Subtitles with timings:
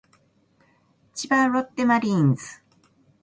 [1.13, 2.43] 千葉ロッテマリーンズ